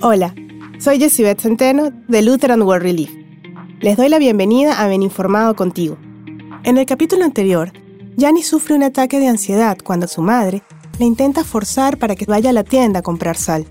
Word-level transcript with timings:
Hola, 0.00 0.34
soy 0.78 0.98
Beth 0.98 1.40
Centeno 1.40 1.90
de 2.08 2.22
Lutheran 2.22 2.62
World 2.62 2.82
Relief. 2.82 3.10
Les 3.80 3.96
doy 3.96 4.08
la 4.08 4.18
bienvenida 4.18 4.80
a 4.80 4.86
Ben 4.86 5.02
Informado 5.02 5.54
contigo. 5.56 5.96
En 6.64 6.78
el 6.78 6.86
capítulo 6.86 7.24
anterior, 7.24 7.72
Yanni 8.16 8.42
sufre 8.42 8.74
un 8.74 8.82
ataque 8.82 9.18
de 9.18 9.28
ansiedad 9.28 9.78
cuando 9.82 10.06
su 10.08 10.22
madre 10.22 10.62
le 10.98 11.06
intenta 11.06 11.44
forzar 11.44 11.98
para 11.98 12.14
que 12.16 12.26
vaya 12.26 12.50
a 12.50 12.52
la 12.52 12.64
tienda 12.64 13.00
a 13.00 13.02
comprar 13.02 13.36
sal. 13.36 13.66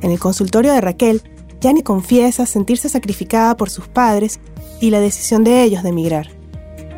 En 0.00 0.10
el 0.10 0.18
consultorio 0.18 0.72
de 0.72 0.80
Raquel, 0.80 1.22
Yanni 1.60 1.82
confiesa 1.82 2.46
sentirse 2.46 2.88
sacrificada 2.88 3.56
por 3.56 3.70
sus 3.70 3.88
padres 3.88 4.40
y 4.80 4.90
la 4.90 5.00
decisión 5.00 5.44
de 5.44 5.62
ellos 5.62 5.82
de 5.82 5.90
emigrar. 5.90 6.28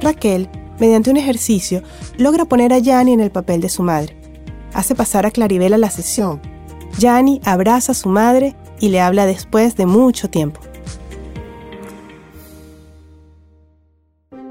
Raquel, 0.01 0.49
mediante 0.79 1.11
un 1.11 1.17
ejercicio, 1.17 1.83
logra 2.19 2.45
poner 2.45 2.73
a 2.73 2.79
Yanni 2.79 3.13
en 3.13 3.21
el 3.21 3.31
papel 3.31 3.61
de 3.61 3.69
su 3.69 3.83
madre. 3.83 4.17
Hace 4.73 4.95
pasar 4.95 5.27
a 5.27 5.31
Claribel 5.31 5.75
a 5.75 5.79
la 5.79 5.91
sesión. 5.91 6.41
Yanni 6.99 7.41
abraza 7.45 7.93
a 7.93 7.95
su 7.95 8.09
madre 8.09 8.57
y 8.81 8.89
le 8.89 9.01
habla 9.01 9.27
después 9.27 9.77
de 9.77 9.87
mucho 9.87 10.29
tiempo. 10.29 10.61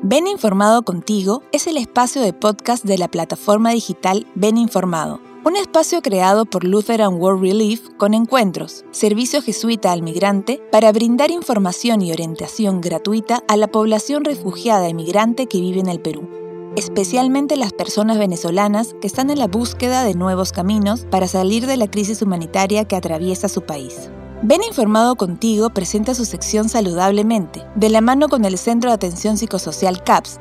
Ven 0.03 0.25
Informado 0.25 0.81
contigo 0.81 1.43
es 1.51 1.67
el 1.67 1.77
espacio 1.77 2.21
de 2.21 2.33
podcast 2.33 2.83
de 2.83 2.97
la 2.97 3.07
plataforma 3.07 3.71
digital 3.71 4.25
Ven 4.33 4.57
Informado, 4.57 5.21
un 5.45 5.55
espacio 5.55 6.01
creado 6.01 6.45
por 6.45 6.63
Lutheran 6.63 7.13
World 7.21 7.41
Relief 7.41 7.81
con 7.97 8.13
encuentros, 8.13 8.83
servicio 8.91 9.41
jesuita 9.41 9.91
al 9.91 10.01
migrante 10.01 10.61
para 10.71 10.91
brindar 10.91 11.31
información 11.31 12.01
y 12.01 12.11
orientación 12.11 12.81
gratuita 12.81 13.43
a 13.47 13.55
la 13.57 13.67
población 13.67 14.25
refugiada 14.25 14.89
y 14.89 14.93
migrante 14.93 15.45
que 15.45 15.61
vive 15.61 15.79
en 15.79 15.87
el 15.87 15.99
Perú, 15.99 16.27
especialmente 16.75 17.57
las 17.57 17.73
personas 17.73 18.17
venezolanas 18.17 18.95
que 19.01 19.07
están 19.07 19.29
en 19.29 19.39
la 19.39 19.47
búsqueda 19.47 20.03
de 20.03 20.15
nuevos 20.15 20.51
caminos 20.51 21.05
para 21.09 21.27
salir 21.27 21.67
de 21.67 21.77
la 21.77 21.89
crisis 21.89 22.21
humanitaria 22.21 22.85
que 22.85 22.95
atraviesa 22.95 23.49
su 23.49 23.61
país. 23.61 24.09
Ven 24.43 24.63
Informado 24.63 25.15
Contigo 25.15 25.69
presenta 25.69 26.15
su 26.15 26.25
sección 26.25 26.67
Saludablemente, 26.67 27.63
de 27.75 27.89
la 27.89 28.01
mano 28.01 28.27
con 28.27 28.43
el 28.45 28.57
Centro 28.57 28.89
de 28.89 28.95
Atención 28.95 29.37
Psicosocial 29.37 30.03
CAPS, 30.03 30.39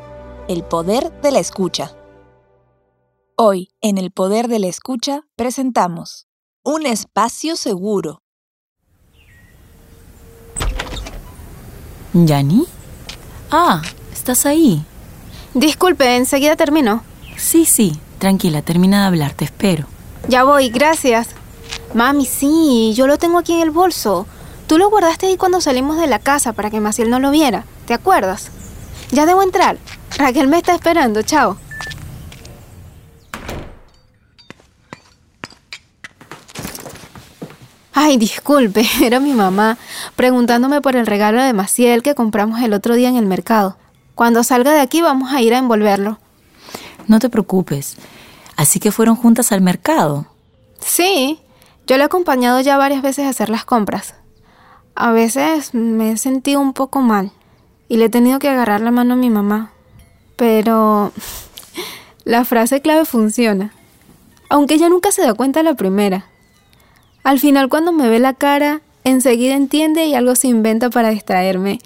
El 0.48 0.62
Poder 0.62 1.12
de 1.20 1.31
la 1.33 1.39
Escucha. 1.39 1.95
Hoy, 3.36 3.70
en 3.81 3.98
El 3.98 4.11
Poder 4.11 4.48
de 4.48 4.58
la 4.58 4.69
Escucha, 4.69 5.27
presentamos 5.36 6.27
Un 6.62 6.86
Espacio 6.86 7.56
Seguro. 7.56 8.23
¿Yani? 12.12 12.64
Ah, 13.51 13.83
estás 14.12 14.47
ahí. 14.47 14.84
Disculpe, 15.55 16.17
enseguida 16.17 16.56
termino. 16.56 17.03
Sí, 17.37 17.65
sí, 17.65 17.98
tranquila, 18.19 18.62
termina 18.62 19.01
de 19.01 19.06
hablar, 19.06 19.33
te 19.33 19.45
espero. 19.45 19.87
Ya 20.29 20.45
voy, 20.45 20.69
gracias. 20.69 21.29
Mami, 21.95 22.27
sí, 22.27 22.92
yo 22.95 23.07
lo 23.07 23.19
tengo 23.19 23.39
aquí 23.39 23.55
en 23.55 23.62
el 23.62 23.70
bolso. 23.70 24.27
Tú 24.67 24.79
lo 24.79 24.89
guardaste 24.91 25.27
ahí 25.27 25.37
cuando 25.37 25.61
salimos 25.61 25.98
de 25.98 26.07
la 26.07 26.20
casa 26.20 26.53
para 26.53 26.70
que 26.70 26.81
Maciel 26.81 27.11
no 27.11 27.19
lo 27.19 27.33
viera. 27.33 27.65
¿Te 27.87 27.95
acuerdas? 27.95 28.51
Ya 29.11 29.27
debo 29.27 29.42
entrar. 29.42 29.79
Raquel 30.17 30.47
me 30.47 30.59
está 30.59 30.75
esperando. 30.75 31.23
Chao. 31.23 31.57
Ay, 37.92 38.17
disculpe, 38.17 38.87
era 39.03 39.19
mi 39.20 39.33
mamá 39.33 39.77
preguntándome 40.14 40.81
por 40.81 40.97
el 40.97 41.07
regalo 41.07 41.42
de 41.42 41.53
Maciel 41.53 42.03
que 42.03 42.14
compramos 42.14 42.62
el 42.62 42.73
otro 42.73 42.95
día 42.95 43.09
en 43.09 43.17
el 43.17 43.27
mercado. 43.27 43.77
Cuando 44.21 44.45
salga 44.45 44.75
de 44.75 44.81
aquí 44.81 45.01
vamos 45.01 45.33
a 45.33 45.41
ir 45.41 45.55
a 45.55 45.59
envolverlo. 45.59 46.19
No 47.07 47.21
te 47.21 47.31
preocupes. 47.31 47.97
Así 48.55 48.79
que 48.79 48.93
fueron 48.93 49.17
juntas 49.17 49.51
al 49.51 49.63
mercado. 49.63 50.27
Sí, 50.79 51.41
yo 51.87 51.97
le 51.97 52.03
he 52.03 52.05
acompañado 52.05 52.61
ya 52.61 52.77
varias 52.77 53.01
veces 53.01 53.25
a 53.25 53.31
hacer 53.31 53.48
las 53.48 53.65
compras. 53.65 54.13
A 54.95 55.11
veces 55.13 55.73
me 55.73 56.13
he 56.13 56.17
sentido 56.19 56.61
un 56.61 56.75
poco 56.75 57.01
mal 57.01 57.33
y 57.89 57.97
le 57.97 58.05
he 58.05 58.09
tenido 58.11 58.39
que 58.39 58.51
agarrar 58.51 58.83
la 58.83 58.91
mano 58.91 59.15
a 59.15 59.17
mi 59.17 59.31
mamá. 59.31 59.73
Pero 60.36 61.13
la 62.25 62.45
frase 62.45 62.83
clave 62.83 63.07
funciona. 63.07 63.73
Aunque 64.51 64.75
ella 64.75 64.91
nunca 64.91 65.13
se 65.13 65.23
da 65.23 65.33
cuenta 65.33 65.63
la 65.63 65.73
primera. 65.77 66.27
Al 67.25 67.39
final 67.39 67.70
cuando 67.70 67.91
me 67.91 68.11
ve 68.11 68.19
la 68.19 68.35
cara, 68.35 68.83
enseguida 69.03 69.55
entiende 69.55 70.05
y 70.05 70.14
algo 70.14 70.35
se 70.35 70.48
inventa 70.48 70.91
para 70.91 71.09
distraerme. 71.09 71.79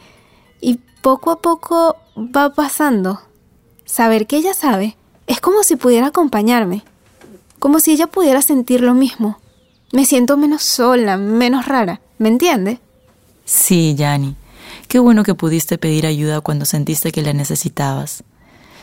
Y 0.61 0.81
poco 1.05 1.33
a 1.33 1.39
poco 1.43 1.97
va 2.17 2.55
pasando. 2.55 3.21
Saber 3.85 4.27
que 4.27 4.39
ella 4.39 4.55
sabe 4.55 4.97
es 5.27 5.39
como 5.39 5.63
si 5.63 5.77
pudiera 5.77 6.07
acompañarme. 6.07 6.83
Como 7.59 7.79
si 7.79 7.93
ella 7.93 8.07
pudiera 8.07 8.41
sentir 8.41 8.81
lo 8.81 8.95
mismo. 8.95 9.39
Me 9.93 10.07
siento 10.07 10.39
menos 10.39 10.63
sola, 10.63 11.19
menos 11.19 11.67
rara. 11.67 12.01
¿Me 12.17 12.31
entiende? 12.31 12.81
Sí, 13.45 13.95
Yanni. 13.95 14.35
Qué 14.89 14.99
bueno 14.99 15.25
que 15.25 15.35
pudiste 15.35 15.77
pedir 15.77 16.07
ayuda 16.07 16.41
cuando 16.41 16.65
sentiste 16.65 17.13
que 17.13 17.21
la 17.21 17.35
necesitabas. 17.35 18.25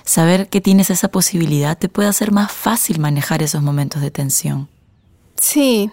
Saber 0.05 0.47
que 0.47 0.61
tienes 0.61 0.91
esa 0.91 1.07
posibilidad 1.07 1.75
te 1.75 1.89
puede 1.89 2.09
hacer 2.09 2.31
más 2.31 2.51
fácil 2.51 2.99
manejar 2.99 3.41
esos 3.41 3.63
momentos 3.63 3.99
de 3.99 4.11
tensión. 4.11 4.69
Sí. 5.37 5.89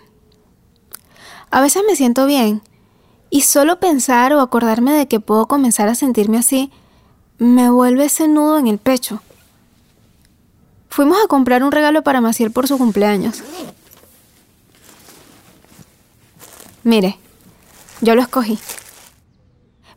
A 1.51 1.63
veces 1.63 1.85
me 1.89 1.97
siento 1.97 2.27
bien 2.27 2.61
y 3.31 3.43
solo 3.43 3.79
pensar 3.79 4.33
o 4.33 4.41
acordarme 4.41 4.93
de 4.93 5.07
que 5.07 5.21
puedo 5.21 5.47
comenzar 5.47 5.89
a 5.89 5.95
sentirme 5.95 6.39
así 6.39 6.71
me 7.39 7.71
vuelve 7.71 8.07
ese 8.07 8.27
nudo 8.27 8.59
en 8.59 8.67
el 8.67 8.79
pecho. 8.79 9.23
Fuimos 10.89 11.19
a 11.23 11.29
comprar 11.29 11.63
un 11.63 11.71
regalo 11.71 12.03
para 12.03 12.21
Maciel 12.21 12.51
por 12.51 12.67
su 12.67 12.79
cumpleaños. 12.79 13.43
Mire, 16.83 17.19
yo 18.01 18.15
lo 18.15 18.23
escogí. 18.23 18.59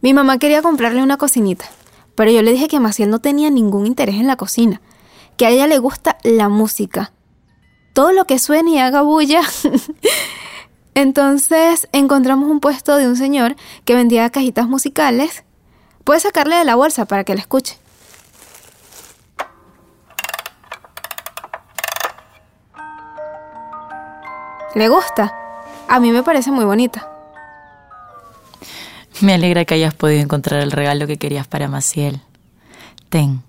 Mi 0.02 0.14
mamá 0.14 0.38
quería 0.38 0.62
comprarle 0.62 1.02
una 1.02 1.18
cocinita, 1.18 1.66
pero 2.16 2.32
yo 2.32 2.42
le 2.42 2.52
dije 2.52 2.68
que 2.68 2.80
Maciel 2.80 3.10
no 3.10 3.20
tenía 3.20 3.50
ningún 3.50 3.88
interés 3.88 4.16
en 4.16 4.28
la 4.28 4.36
cocina, 4.36 4.82
que 5.38 5.46
a 5.46 5.50
ella 5.50 5.68
le 5.68 5.80
gusta 5.80 6.18
la 6.24 6.50
música. 6.50 7.14
Todo 7.94 8.12
lo 8.12 8.26
que 8.26 8.40
suene 8.40 8.72
y 8.72 8.80
haga 8.80 9.02
bulla. 9.02 9.42
Entonces 10.94 11.88
encontramos 11.92 12.50
un 12.50 12.60
puesto 12.60 12.96
de 12.98 13.08
un 13.08 13.16
señor 13.16 13.56
que 13.86 13.96
vendía 13.96 14.30
cajitas 14.30 14.68
musicales. 14.68 15.44
Puedes 16.04 16.24
sacarle 16.24 16.58
de 16.58 16.66
la 16.66 16.76
bolsa 16.76 17.06
para 17.06 17.24
que 17.24 17.34
la 17.34 17.42
escuche. 17.42 17.78
¿Le 24.76 24.88
gusta? 24.88 25.34
A 25.88 26.00
mí 26.00 26.12
me 26.12 26.24
parece 26.24 26.52
muy 26.52 26.66
bonita. 26.66 27.10
Me 29.22 29.34
alegra 29.34 29.66
que 29.66 29.76
hayas 29.76 29.94
podido 29.94 30.22
encontrar 30.22 30.62
el 30.62 30.72
regalo 30.72 31.08
que 31.08 31.18
querías 31.18 31.46
para 31.48 31.68
Maciel. 31.68 32.22
Ten. 33.10 33.44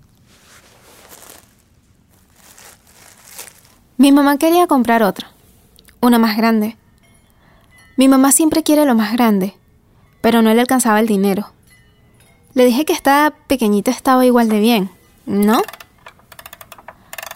Mi 3.97 4.11
mamá 4.11 4.37
quería 4.37 4.67
comprar 4.67 5.01
otra, 5.01 5.31
una 6.01 6.19
más 6.19 6.35
grande. 6.35 6.77
Mi 7.95 8.07
mamá 8.07 8.31
siempre 8.31 8.63
quiere 8.63 8.85
lo 8.85 8.95
más 8.95 9.13
grande, 9.13 9.55
pero 10.21 10.41
no 10.41 10.53
le 10.53 10.61
alcanzaba 10.61 10.99
el 10.99 11.07
dinero. 11.07 11.51
Le 12.53 12.65
dije 12.65 12.85
que 12.85 12.93
esta 12.93 13.33
pequeñita 13.47 13.91
estaba 13.91 14.25
igual 14.25 14.49
de 14.49 14.59
bien, 14.59 14.89
¿no? 15.25 15.61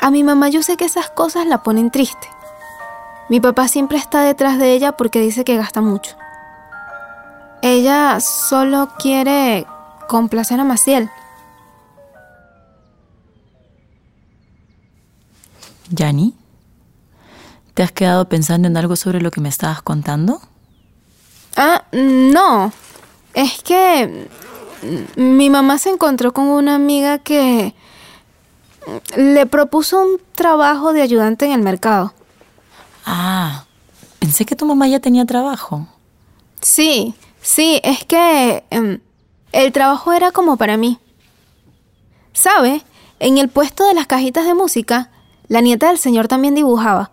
A 0.02 0.12
mi 0.12 0.24
mamá 0.24 0.50
yo 0.50 0.64
sé 0.64 0.78
que 0.78 0.86
esas 0.86 1.10
cosas 1.10 1.46
la 1.48 1.64
ponen 1.64 1.92
triste. 1.92 2.28
Mi 3.30 3.40
papá 3.40 3.68
siempre 3.68 3.98
está 3.98 4.22
detrás 4.22 4.58
de 4.58 4.74
ella 4.74 4.94
porque 4.94 5.20
dice 5.20 5.44
que 5.44 5.58
gasta 5.58 5.82
mucho. 5.82 6.16
Ella 7.62 8.20
solo 8.20 8.90
quiere 9.00 9.66
complacer 10.08 10.60
a 10.60 10.64
Maciel. 10.64 11.10
¿Yani? 15.90 16.34
¿Te 17.78 17.84
has 17.84 17.92
quedado 17.92 18.28
pensando 18.28 18.68
en 18.68 18.76
algo 18.76 18.96
sobre 18.96 19.22
lo 19.22 19.30
que 19.30 19.40
me 19.40 19.50
estabas 19.50 19.84
contando? 19.84 20.42
Ah, 21.56 21.84
no. 21.92 22.74
Es 23.36 23.62
que 23.62 24.28
mi 25.16 25.52
mamá 25.52 25.78
se 25.78 25.92
encontró 25.92 26.34
con 26.34 26.48
una 26.48 26.74
amiga 26.74 27.20
que 27.20 27.76
le 29.16 29.46
propuso 29.46 30.02
un 30.02 30.20
trabajo 30.34 30.92
de 30.92 31.04
ayudante 31.04 31.46
en 31.46 31.52
el 31.52 31.62
mercado. 31.62 32.16
Ah, 33.06 33.66
pensé 34.18 34.44
que 34.44 34.56
tu 34.56 34.66
mamá 34.66 34.88
ya 34.88 35.00
tenía 35.00 35.28
trabajo. 35.28 35.88
Sí, 36.62 37.14
sí, 37.44 37.80
es 37.84 38.04
que 38.06 38.64
em, 38.72 39.02
el 39.52 39.72
trabajo 39.72 40.14
era 40.14 40.32
como 40.32 40.58
para 40.58 40.78
mí. 40.78 40.98
¿Sabe? 42.34 42.82
En 43.20 43.38
el 43.38 43.50
puesto 43.50 43.88
de 43.88 43.94
las 43.94 44.08
cajitas 44.08 44.48
de 44.48 44.56
música, 44.56 45.12
la 45.48 45.62
nieta 45.62 45.90
del 45.90 46.00
señor 46.00 46.28
también 46.28 46.56
dibujaba. 46.56 47.12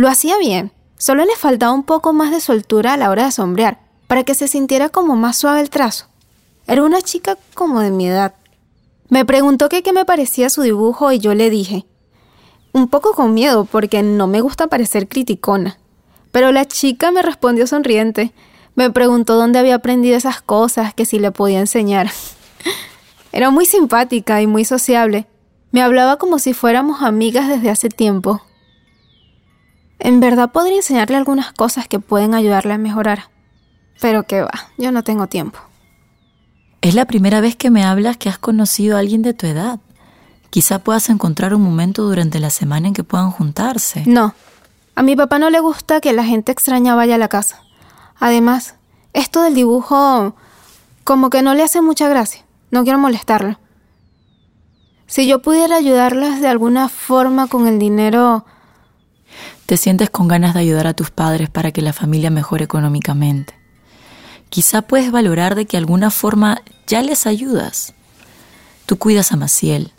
Lo 0.00 0.08
hacía 0.08 0.38
bien, 0.38 0.72
solo 0.96 1.26
le 1.26 1.36
faltaba 1.36 1.72
un 1.72 1.82
poco 1.82 2.14
más 2.14 2.30
de 2.30 2.40
soltura 2.40 2.94
a 2.94 2.96
la 2.96 3.10
hora 3.10 3.26
de 3.26 3.32
sombrear, 3.32 3.80
para 4.06 4.24
que 4.24 4.34
se 4.34 4.48
sintiera 4.48 4.88
como 4.88 5.14
más 5.14 5.36
suave 5.36 5.60
el 5.60 5.68
trazo. 5.68 6.06
Era 6.66 6.84
una 6.84 7.02
chica 7.02 7.36
como 7.52 7.80
de 7.80 7.90
mi 7.90 8.08
edad. 8.08 8.32
Me 9.10 9.26
preguntó 9.26 9.68
que 9.68 9.82
qué 9.82 9.92
me 9.92 10.06
parecía 10.06 10.48
su 10.48 10.62
dibujo 10.62 11.12
y 11.12 11.18
yo 11.18 11.34
le 11.34 11.50
dije, 11.50 11.84
un 12.72 12.88
poco 12.88 13.12
con 13.12 13.34
miedo 13.34 13.66
porque 13.66 14.02
no 14.02 14.26
me 14.26 14.40
gusta 14.40 14.68
parecer 14.68 15.06
criticona. 15.06 15.78
Pero 16.32 16.50
la 16.50 16.64
chica 16.64 17.10
me 17.10 17.20
respondió 17.20 17.66
sonriente. 17.66 18.32
Me 18.76 18.88
preguntó 18.88 19.36
dónde 19.36 19.58
había 19.58 19.74
aprendido 19.74 20.16
esas 20.16 20.40
cosas, 20.40 20.94
que 20.94 21.04
si 21.04 21.18
le 21.18 21.30
podía 21.30 21.60
enseñar. 21.60 22.10
Era 23.32 23.50
muy 23.50 23.66
simpática 23.66 24.40
y 24.40 24.46
muy 24.46 24.64
sociable. 24.64 25.26
Me 25.72 25.82
hablaba 25.82 26.16
como 26.16 26.38
si 26.38 26.54
fuéramos 26.54 27.02
amigas 27.02 27.48
desde 27.48 27.68
hace 27.68 27.90
tiempo. 27.90 28.40
En 30.00 30.18
verdad 30.18 30.50
podría 30.50 30.76
enseñarle 30.76 31.16
algunas 31.16 31.52
cosas 31.52 31.86
que 31.86 32.00
pueden 32.00 32.34
ayudarle 32.34 32.72
a 32.72 32.78
mejorar. 32.78 33.24
Pero 34.00 34.22
qué 34.22 34.40
va, 34.40 34.70
yo 34.78 34.92
no 34.92 35.04
tengo 35.04 35.26
tiempo. 35.26 35.58
Es 36.80 36.94
la 36.94 37.04
primera 37.04 37.42
vez 37.42 37.54
que 37.54 37.70
me 37.70 37.84
hablas 37.84 38.16
que 38.16 38.30
has 38.30 38.38
conocido 38.38 38.96
a 38.96 39.00
alguien 39.00 39.20
de 39.20 39.34
tu 39.34 39.46
edad. 39.46 39.78
Quizá 40.48 40.78
puedas 40.78 41.10
encontrar 41.10 41.54
un 41.54 41.60
momento 41.60 42.02
durante 42.02 42.40
la 42.40 42.48
semana 42.48 42.88
en 42.88 42.94
que 42.94 43.04
puedan 43.04 43.30
juntarse. 43.30 44.02
No, 44.06 44.34
a 44.94 45.02
mi 45.02 45.16
papá 45.16 45.38
no 45.38 45.50
le 45.50 45.60
gusta 45.60 46.00
que 46.00 46.14
la 46.14 46.24
gente 46.24 46.50
extraña 46.50 46.94
vaya 46.94 47.16
a 47.16 47.18
la 47.18 47.28
casa. 47.28 47.62
Además, 48.18 48.76
esto 49.12 49.42
del 49.42 49.54
dibujo 49.54 50.34
como 51.04 51.28
que 51.28 51.42
no 51.42 51.54
le 51.54 51.62
hace 51.62 51.82
mucha 51.82 52.08
gracia. 52.08 52.42
No 52.70 52.84
quiero 52.84 52.98
molestarlo. 52.98 53.58
Si 55.06 55.26
yo 55.26 55.42
pudiera 55.42 55.76
ayudarlas 55.76 56.40
de 56.40 56.48
alguna 56.48 56.88
forma 56.88 57.48
con 57.48 57.66
el 57.68 57.78
dinero... 57.78 58.46
Te 59.70 59.76
sientes 59.76 60.10
con 60.10 60.26
ganas 60.26 60.54
de 60.54 60.58
ayudar 60.58 60.88
a 60.88 60.94
tus 60.94 61.12
padres 61.12 61.48
para 61.48 61.70
que 61.70 61.80
la 61.80 61.92
familia 61.92 62.28
mejore 62.28 62.64
económicamente. 62.64 63.54
Quizá 64.48 64.82
puedes 64.82 65.12
valorar 65.12 65.54
de 65.54 65.66
que 65.66 65.76
alguna 65.76 66.10
forma 66.10 66.60
ya 66.88 67.02
les 67.02 67.24
ayudas. 67.24 67.94
Tú 68.84 68.98
cuidas 68.98 69.30
a 69.30 69.36
Maciel. 69.36 69.92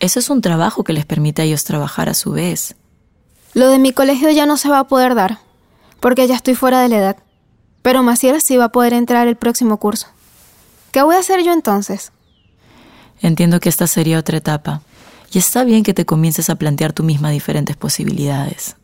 Eso 0.00 0.20
es 0.20 0.30
un 0.30 0.40
trabajo 0.40 0.84
que 0.84 0.94
les 0.94 1.04
permite 1.04 1.42
a 1.42 1.44
ellos 1.44 1.64
trabajar 1.64 2.08
a 2.08 2.14
su 2.14 2.30
vez. 2.30 2.76
Lo 3.52 3.68
de 3.68 3.78
mi 3.78 3.92
colegio 3.92 4.30
ya 4.30 4.46
no 4.46 4.56
se 4.56 4.70
va 4.70 4.78
a 4.78 4.88
poder 4.88 5.14
dar, 5.14 5.38
porque 6.00 6.26
ya 6.26 6.36
estoy 6.36 6.54
fuera 6.54 6.80
de 6.80 6.88
la 6.88 6.96
edad. 6.96 7.16
Pero 7.82 8.02
Maciel 8.02 8.40
sí 8.40 8.56
va 8.56 8.64
a 8.64 8.72
poder 8.72 8.94
entrar 8.94 9.28
el 9.28 9.36
próximo 9.36 9.76
curso. 9.76 10.06
¿Qué 10.92 11.02
voy 11.02 11.16
a 11.16 11.18
hacer 11.18 11.44
yo 11.44 11.52
entonces? 11.52 12.10
Entiendo 13.20 13.60
que 13.60 13.68
esta 13.68 13.86
sería 13.86 14.18
otra 14.18 14.38
etapa, 14.38 14.80
y 15.30 15.36
está 15.36 15.62
bien 15.64 15.82
que 15.82 15.92
te 15.92 16.06
comiences 16.06 16.48
a 16.48 16.54
plantear 16.54 16.94
tú 16.94 17.02
misma 17.02 17.28
diferentes 17.28 17.76
posibilidades, 17.76 18.76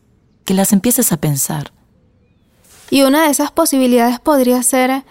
que 0.45 0.53
las 0.53 0.73
empieces 0.73 1.11
a 1.11 1.17
pensar. 1.17 1.71
Y 2.89 3.03
una 3.03 3.23
de 3.23 3.31
esas 3.31 3.51
posibilidades 3.51 4.19
podría 4.19 4.61
ser 4.63 5.03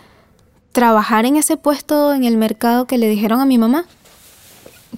trabajar 0.72 1.24
en 1.26 1.36
ese 1.36 1.56
puesto 1.56 2.14
en 2.14 2.24
el 2.24 2.36
mercado 2.36 2.86
que 2.86 2.98
le 2.98 3.08
dijeron 3.08 3.40
a 3.40 3.46
mi 3.46 3.58
mamá. 3.58 3.86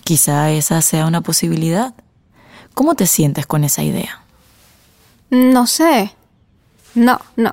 Quizá 0.05 0.51
esa 0.51 0.83
sea 0.83 1.07
una 1.07 1.21
posibilidad. 1.21 1.95
¿Cómo 2.75 2.95
te 2.95 3.07
sientes 3.07 3.47
con 3.47 3.65
esa 3.65 3.83
idea? 3.83 4.23
No 5.31 5.67
sé. 5.67 6.15
No, 6.95 7.21
no. 7.37 7.53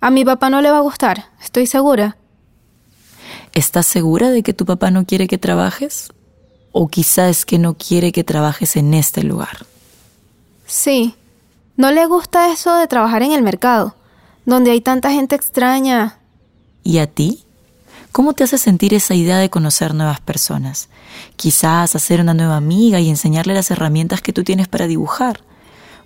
A 0.00 0.10
mi 0.10 0.24
papá 0.24 0.50
no 0.50 0.60
le 0.60 0.70
va 0.70 0.78
a 0.78 0.82
gustar, 0.82 1.30
estoy 1.42 1.66
segura. 1.66 2.16
¿Estás 3.52 3.86
segura 3.86 4.30
de 4.30 4.42
que 4.42 4.52
tu 4.52 4.66
papá 4.66 4.90
no 4.90 5.06
quiere 5.06 5.28
que 5.28 5.38
trabajes? 5.38 6.12
¿O 6.72 6.88
quizá 6.88 7.28
es 7.28 7.46
que 7.46 7.58
no 7.58 7.74
quiere 7.74 8.10
que 8.10 8.24
trabajes 8.24 8.76
en 8.76 8.94
este 8.94 9.22
lugar? 9.22 9.64
Sí. 10.66 11.14
No 11.76 11.90
le 11.90 12.06
gusta 12.06 12.52
eso 12.52 12.76
de 12.76 12.86
trabajar 12.86 13.22
en 13.22 13.32
el 13.32 13.42
mercado 13.42 13.94
donde 14.44 14.70
hay 14.70 14.80
tanta 14.80 15.10
gente 15.10 15.34
extraña. 15.34 16.18
¿Y 16.82 16.98
a 16.98 17.06
ti? 17.06 17.44
¿Cómo 18.12 18.34
te 18.34 18.44
hace 18.44 18.58
sentir 18.58 18.94
esa 18.94 19.14
idea 19.14 19.38
de 19.38 19.50
conocer 19.50 19.94
nuevas 19.94 20.20
personas? 20.20 20.88
Quizás 21.36 21.96
hacer 21.96 22.20
una 22.20 22.34
nueva 22.34 22.56
amiga 22.56 23.00
y 23.00 23.08
enseñarle 23.08 23.54
las 23.54 23.70
herramientas 23.70 24.20
que 24.20 24.32
tú 24.32 24.44
tienes 24.44 24.68
para 24.68 24.86
dibujar. 24.86 25.40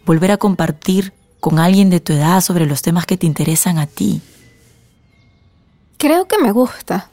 Volver 0.06 0.30
a 0.30 0.38
compartir 0.38 1.12
con 1.40 1.58
alguien 1.58 1.90
de 1.90 2.00
tu 2.00 2.12
edad 2.12 2.40
sobre 2.40 2.66
los 2.66 2.80
temas 2.80 3.04
que 3.04 3.18
te 3.18 3.26
interesan 3.26 3.78
a 3.78 3.86
ti. 3.86 4.22
Creo 5.98 6.26
que 6.26 6.38
me 6.38 6.52
gusta. 6.52 7.10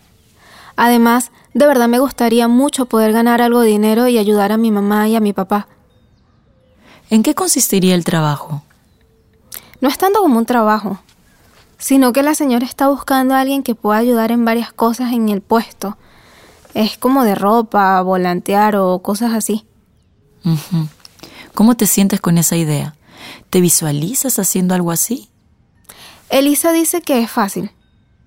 Además, 0.77 1.31
de 1.53 1.67
verdad 1.67 1.87
me 1.87 1.99
gustaría 1.99 2.47
mucho 2.47 2.85
poder 2.85 3.11
ganar 3.11 3.41
algo 3.41 3.61
de 3.61 3.69
dinero 3.69 4.07
y 4.07 4.17
ayudar 4.17 4.51
a 4.51 4.57
mi 4.57 4.71
mamá 4.71 5.09
y 5.09 5.15
a 5.15 5.19
mi 5.19 5.33
papá. 5.33 5.67
¿En 7.09 7.23
qué 7.23 7.35
consistiría 7.35 7.95
el 7.95 8.03
trabajo? 8.03 8.63
No 9.81 9.89
es 9.89 9.97
tanto 9.97 10.21
como 10.21 10.37
un 10.37 10.45
trabajo 10.45 10.99
sino 11.77 12.13
que 12.13 12.23
la 12.23 12.35
señora 12.35 12.65
está 12.65 12.87
buscando 12.87 13.35
a 13.35 13.41
alguien 13.41 13.63
que 13.63 13.75
pueda 13.75 13.99
ayudar 13.99 14.31
en 14.31 14.45
varias 14.45 14.71
cosas 14.71 15.13
en 15.13 15.29
el 15.29 15.41
puesto. 15.41 15.97
Es 16.73 16.97
como 16.97 17.23
de 17.23 17.35
ropa, 17.35 18.01
volantear 18.01 18.75
o 18.75 18.99
cosas 18.99 19.33
así. 19.33 19.65
¿Cómo 21.53 21.75
te 21.75 21.87
sientes 21.87 22.21
con 22.21 22.37
esa 22.37 22.55
idea? 22.55 22.95
¿Te 23.49 23.61
visualizas 23.61 24.39
haciendo 24.39 24.75
algo 24.75 24.91
así? 24.91 25.29
Elisa 26.29 26.71
dice 26.71 27.01
que 27.01 27.21
es 27.21 27.31
fácil, 27.31 27.71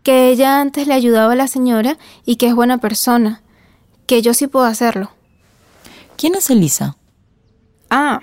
que 0.02 0.30
ella 0.30 0.60
antes 0.60 0.86
le 0.86 0.94
ayudaba 0.94 1.32
a 1.32 1.36
la 1.36 1.48
señora 1.48 1.98
y 2.24 2.36
que 2.36 2.46
es 2.46 2.54
buena 2.54 2.78
persona, 2.78 3.42
que 4.06 4.22
yo 4.22 4.34
sí 4.34 4.46
puedo 4.46 4.64
hacerlo. 4.66 5.10
¿Quién 6.16 6.34
es 6.34 6.48
Elisa? 6.48 6.96
Ah, 7.90 8.22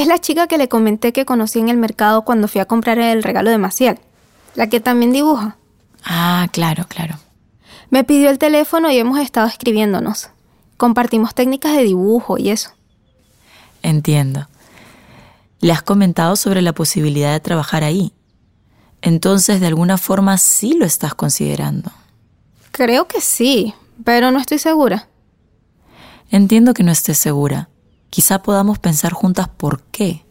es 0.00 0.06
la 0.06 0.18
chica 0.18 0.46
que 0.46 0.58
le 0.58 0.68
comenté 0.68 1.12
que 1.12 1.24
conocí 1.24 1.58
en 1.58 1.68
el 1.68 1.76
mercado 1.76 2.22
cuando 2.22 2.48
fui 2.48 2.60
a 2.60 2.66
comprar 2.66 2.98
el 2.98 3.22
regalo 3.22 3.50
de 3.50 3.58
Maciel 3.58 3.98
la 4.58 4.68
que 4.68 4.80
también 4.80 5.12
dibuja. 5.12 5.56
Ah, 6.04 6.48
claro, 6.50 6.84
claro. 6.88 7.14
Me 7.90 8.02
pidió 8.02 8.28
el 8.28 8.38
teléfono 8.38 8.90
y 8.90 8.98
hemos 8.98 9.20
estado 9.20 9.46
escribiéndonos. 9.46 10.30
Compartimos 10.76 11.32
técnicas 11.32 11.76
de 11.76 11.84
dibujo 11.84 12.38
y 12.38 12.50
eso. 12.50 12.70
Entiendo. 13.82 14.48
Le 15.60 15.72
has 15.72 15.82
comentado 15.82 16.34
sobre 16.34 16.60
la 16.60 16.72
posibilidad 16.72 17.32
de 17.32 17.38
trabajar 17.38 17.84
ahí. 17.84 18.12
Entonces, 19.00 19.60
de 19.60 19.68
alguna 19.68 19.96
forma, 19.96 20.38
sí 20.38 20.74
lo 20.74 20.84
estás 20.84 21.14
considerando. 21.14 21.92
Creo 22.72 23.06
que 23.06 23.20
sí, 23.20 23.74
pero 24.04 24.32
no 24.32 24.40
estoy 24.40 24.58
segura. 24.58 25.08
Entiendo 26.30 26.74
que 26.74 26.82
no 26.82 26.90
estés 26.90 27.18
segura. 27.18 27.68
Quizá 28.10 28.42
podamos 28.42 28.78
pensar 28.78 29.12
juntas 29.12 29.48
por 29.48 29.82
qué. 29.82 30.24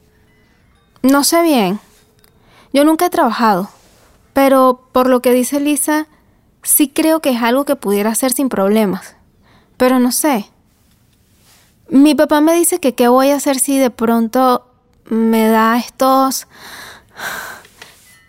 No 1.02 1.24
sé 1.24 1.42
bien. 1.42 1.80
Yo 2.74 2.84
nunca 2.84 3.06
he 3.06 3.10
trabajado. 3.10 3.70
Pero 4.34 4.88
por 4.92 5.08
lo 5.08 5.22
que 5.22 5.32
dice 5.32 5.60
Lisa, 5.60 6.08
sí 6.64 6.90
creo 6.90 7.22
que 7.22 7.32
es 7.32 7.42
algo 7.42 7.66
que 7.66 7.76
pudiera 7.76 8.12
hacer 8.12 8.32
sin 8.32 8.50
problemas. 8.50 9.16
Pero 9.78 10.00
no 10.00 10.12
sé. 10.12 10.50
Mi 11.90 12.16
papá 12.16 12.42
me 12.42 12.54
dice 12.54 12.80
que 12.80 12.96
qué 12.96 13.08
voy 13.08 13.30
a 13.30 13.38
hacer 13.38 13.60
si 13.60 13.78
de 13.78 13.90
pronto 13.90 14.68
me 15.06 15.48
da 15.48 15.78
estos... 15.78 16.48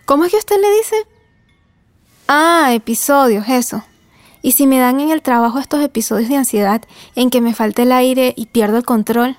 ¿Cómo 0.05 0.25
es 0.25 0.31
que 0.31 0.39
usted 0.39 0.57
le 0.61 0.71
dice? 0.79 0.97
Ah, 2.29 2.71
episodios, 2.73 3.47
eso. 3.49 3.83
Y 4.43 4.53
si 4.53 4.67
me 4.67 4.79
dan 4.79 5.01
en 5.01 5.11
el 5.11 5.23
trabajo 5.23 5.59
estos 5.59 5.83
episodios 5.83 6.29
de 6.29 6.37
ansiedad 6.37 6.83
en 7.15 7.31
que 7.31 7.41
me 7.41 7.55
falta 7.55 7.83
el 7.83 7.93
aire 7.93 8.35
y 8.37 8.47
pierdo 8.47 8.77
el 8.77 8.85
control. 8.85 9.37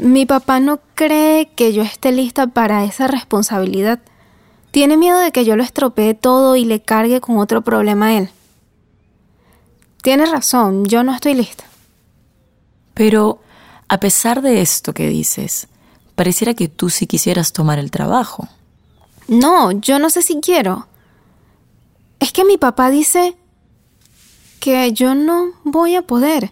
Mi 0.00 0.26
papá 0.26 0.60
no 0.60 0.80
cree 0.94 1.50
que 1.54 1.72
yo 1.72 1.82
esté 1.82 2.12
lista 2.12 2.46
para 2.46 2.84
esa 2.84 3.06
responsabilidad. 3.06 4.00
Tiene 4.70 4.96
miedo 4.96 5.18
de 5.18 5.32
que 5.32 5.44
yo 5.44 5.56
lo 5.56 5.62
estropee 5.62 6.14
todo 6.14 6.56
y 6.56 6.64
le 6.64 6.82
cargue 6.82 7.20
con 7.20 7.38
otro 7.38 7.62
problema 7.62 8.06
a 8.08 8.18
él. 8.18 8.30
Tienes 10.02 10.30
razón, 10.30 10.84
yo 10.84 11.02
no 11.02 11.14
estoy 11.14 11.34
lista. 11.34 11.64
Pero, 12.92 13.40
a 13.88 13.98
pesar 13.98 14.42
de 14.42 14.60
esto 14.60 14.92
que 14.92 15.08
dices, 15.08 15.68
pareciera 16.14 16.54
que 16.54 16.68
tú 16.68 16.90
sí 16.90 17.06
quisieras 17.06 17.52
tomar 17.52 17.78
el 17.78 17.90
trabajo. 17.90 18.48
No, 19.28 19.72
yo 19.72 19.98
no 19.98 20.10
sé 20.10 20.22
si 20.22 20.40
quiero. 20.40 20.88
Es 22.20 22.32
que 22.32 22.44
mi 22.44 22.58
papá 22.58 22.90
dice 22.90 23.36
que 24.64 24.94
yo 24.94 25.14
no 25.14 25.50
voy 25.62 25.94
a 25.94 26.00
poder. 26.00 26.50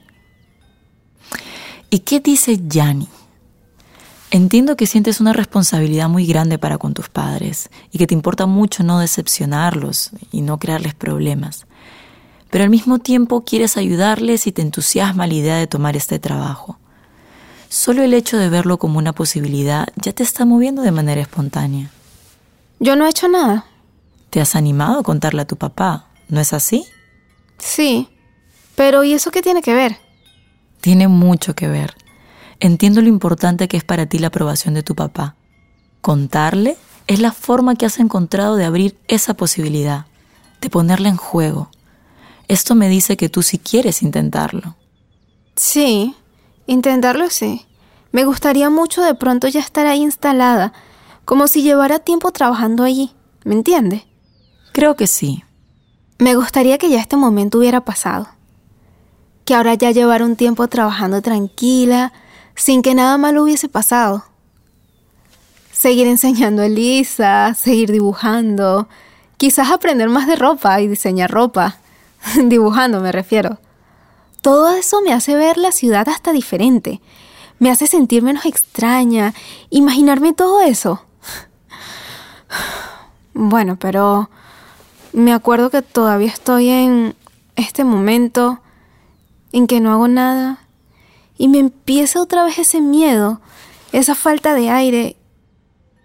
¿Y 1.88 2.00
qué 2.00 2.20
dice 2.20 2.60
Yanni? 2.62 3.08
Entiendo 4.30 4.76
que 4.76 4.86
sientes 4.86 5.18
una 5.18 5.32
responsabilidad 5.32 6.10
muy 6.10 6.26
grande 6.26 6.58
para 6.58 6.76
con 6.76 6.92
tus 6.92 7.08
padres 7.08 7.70
y 7.90 7.96
que 7.96 8.06
te 8.06 8.12
importa 8.12 8.44
mucho 8.44 8.82
no 8.82 8.98
decepcionarlos 8.98 10.10
y 10.30 10.42
no 10.42 10.58
crearles 10.58 10.92
problemas. 10.92 11.64
Pero 12.50 12.64
al 12.64 12.68
mismo 12.68 12.98
tiempo 12.98 13.44
quieres 13.44 13.78
ayudarles 13.78 14.46
y 14.46 14.52
te 14.52 14.60
entusiasma 14.60 15.26
la 15.26 15.32
idea 15.32 15.56
de 15.56 15.66
tomar 15.66 15.96
este 15.96 16.18
trabajo. 16.18 16.78
Solo 17.70 18.02
el 18.02 18.12
hecho 18.12 18.36
de 18.36 18.50
verlo 18.50 18.76
como 18.76 18.98
una 18.98 19.14
posibilidad 19.14 19.88
ya 19.96 20.12
te 20.12 20.22
está 20.22 20.44
moviendo 20.44 20.82
de 20.82 20.92
manera 20.92 21.22
espontánea. 21.22 21.90
Yo 22.78 22.94
no 22.94 23.06
he 23.06 23.08
hecho 23.08 23.28
nada. 23.28 23.64
Te 24.28 24.42
has 24.42 24.54
animado 24.54 24.98
a 24.98 25.02
contarle 25.02 25.40
a 25.40 25.46
tu 25.46 25.56
papá, 25.56 26.08
¿no 26.28 26.40
es 26.40 26.52
así? 26.52 26.84
Sí, 27.62 28.08
pero 28.74 29.04
¿y 29.04 29.12
eso 29.12 29.30
qué 29.30 29.40
tiene 29.40 29.62
que 29.62 29.72
ver? 29.72 29.96
Tiene 30.80 31.06
mucho 31.06 31.54
que 31.54 31.68
ver. 31.68 31.94
Entiendo 32.58 33.00
lo 33.00 33.08
importante 33.08 33.68
que 33.68 33.76
es 33.76 33.84
para 33.84 34.06
ti 34.06 34.18
la 34.18 34.26
aprobación 34.26 34.74
de 34.74 34.82
tu 34.82 34.96
papá. 34.96 35.36
Contarle 36.00 36.76
es 37.06 37.20
la 37.20 37.30
forma 37.30 37.76
que 37.76 37.86
has 37.86 38.00
encontrado 38.00 38.56
de 38.56 38.64
abrir 38.64 38.98
esa 39.06 39.34
posibilidad, 39.34 40.06
de 40.60 40.70
ponerla 40.70 41.08
en 41.08 41.16
juego. 41.16 41.70
Esto 42.48 42.74
me 42.74 42.88
dice 42.88 43.16
que 43.16 43.28
tú 43.28 43.42
sí 43.42 43.58
quieres 43.58 44.02
intentarlo. 44.02 44.76
Sí, 45.54 46.16
intentarlo 46.66 47.30
sí. 47.30 47.64
Me 48.10 48.24
gustaría 48.24 48.70
mucho 48.70 49.02
de 49.02 49.14
pronto 49.14 49.46
ya 49.46 49.60
estar 49.60 49.86
ahí 49.86 50.02
instalada, 50.02 50.72
como 51.24 51.46
si 51.46 51.62
llevara 51.62 52.00
tiempo 52.00 52.32
trabajando 52.32 52.82
allí, 52.82 53.12
¿me 53.44 53.54
entiende? 53.54 54.04
Creo 54.72 54.96
que 54.96 55.06
sí. 55.06 55.44
Me 56.22 56.36
gustaría 56.36 56.78
que 56.78 56.88
ya 56.88 57.00
este 57.00 57.16
momento 57.16 57.58
hubiera 57.58 57.80
pasado. 57.80 58.28
Que 59.44 59.56
ahora 59.56 59.74
ya 59.74 59.90
llevara 59.90 60.24
un 60.24 60.36
tiempo 60.36 60.68
trabajando 60.68 61.20
tranquila, 61.20 62.12
sin 62.54 62.80
que 62.80 62.94
nada 62.94 63.18
malo 63.18 63.42
hubiese 63.42 63.68
pasado. 63.68 64.24
Seguir 65.72 66.06
enseñando 66.06 66.62
a 66.62 66.66
Elisa, 66.66 67.54
seguir 67.54 67.90
dibujando, 67.90 68.88
quizás 69.36 69.72
aprender 69.72 70.10
más 70.10 70.28
de 70.28 70.36
ropa 70.36 70.80
y 70.80 70.86
diseñar 70.86 71.28
ropa. 71.28 71.78
dibujando 72.44 73.00
me 73.00 73.10
refiero. 73.10 73.58
Todo 74.42 74.76
eso 74.76 75.00
me 75.02 75.12
hace 75.12 75.34
ver 75.34 75.58
la 75.58 75.72
ciudad 75.72 76.08
hasta 76.08 76.30
diferente. 76.30 77.00
Me 77.58 77.68
hace 77.68 77.88
sentir 77.88 78.22
menos 78.22 78.46
extraña, 78.46 79.34
imaginarme 79.70 80.32
todo 80.32 80.62
eso. 80.62 81.02
Bueno, 83.34 83.76
pero 83.76 84.28
me 85.12 85.32
acuerdo 85.32 85.70
que 85.70 85.82
todavía 85.82 86.28
estoy 86.28 86.68
en 86.68 87.14
este 87.56 87.84
momento 87.84 88.60
en 89.52 89.66
que 89.66 89.80
no 89.80 89.92
hago 89.92 90.08
nada 90.08 90.58
y 91.36 91.48
me 91.48 91.58
empieza 91.58 92.20
otra 92.20 92.44
vez 92.44 92.58
ese 92.58 92.80
miedo, 92.80 93.40
esa 93.92 94.14
falta 94.14 94.54
de 94.54 94.70
aire. 94.70 95.16